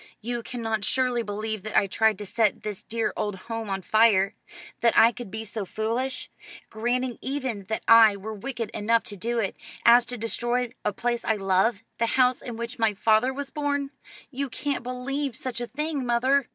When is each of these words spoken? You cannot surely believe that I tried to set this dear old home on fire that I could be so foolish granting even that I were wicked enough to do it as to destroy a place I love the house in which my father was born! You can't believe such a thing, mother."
You 0.19 0.41
cannot 0.41 0.83
surely 0.83 1.21
believe 1.21 1.61
that 1.61 1.77
I 1.77 1.85
tried 1.85 2.17
to 2.17 2.25
set 2.25 2.63
this 2.63 2.81
dear 2.81 3.13
old 3.15 3.35
home 3.35 3.69
on 3.69 3.83
fire 3.83 4.33
that 4.79 4.97
I 4.97 5.11
could 5.11 5.29
be 5.29 5.45
so 5.45 5.63
foolish 5.63 6.31
granting 6.71 7.19
even 7.21 7.65
that 7.65 7.83
I 7.87 8.15
were 8.17 8.33
wicked 8.33 8.71
enough 8.71 9.03
to 9.03 9.15
do 9.15 9.37
it 9.37 9.55
as 9.85 10.07
to 10.07 10.17
destroy 10.17 10.71
a 10.83 10.91
place 10.91 11.23
I 11.23 11.35
love 11.35 11.83
the 11.99 12.07
house 12.17 12.41
in 12.41 12.57
which 12.57 12.79
my 12.79 12.95
father 12.95 13.31
was 13.31 13.51
born! 13.51 13.91
You 14.31 14.49
can't 14.49 14.81
believe 14.81 15.35
such 15.35 15.61
a 15.61 15.67
thing, 15.67 16.03
mother." 16.03 16.49